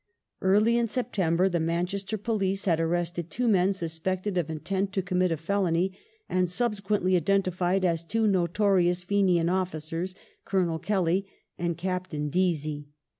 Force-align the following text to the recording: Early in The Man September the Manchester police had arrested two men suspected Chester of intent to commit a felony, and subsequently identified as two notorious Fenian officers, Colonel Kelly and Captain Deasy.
Early 0.41 0.77
in 0.77 0.77
The 0.77 0.79
Man 0.79 0.87
September 0.87 1.47
the 1.47 1.59
Manchester 1.59 2.17
police 2.17 2.65
had 2.65 2.79
arrested 2.79 3.29
two 3.29 3.47
men 3.47 3.71
suspected 3.71 4.33
Chester 4.33 4.39
of 4.51 4.57
intent 4.57 4.93
to 4.93 5.03
commit 5.03 5.31
a 5.31 5.37
felony, 5.37 5.95
and 6.27 6.49
subsequently 6.49 7.15
identified 7.15 7.85
as 7.85 8.03
two 8.03 8.25
notorious 8.25 9.03
Fenian 9.03 9.47
officers, 9.47 10.15
Colonel 10.43 10.79
Kelly 10.79 11.27
and 11.59 11.77
Captain 11.77 12.29
Deasy. 12.31 12.87